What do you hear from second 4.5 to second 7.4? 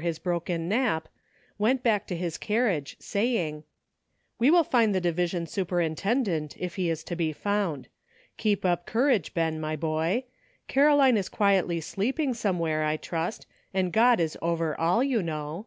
find the division superintendent, if he is to be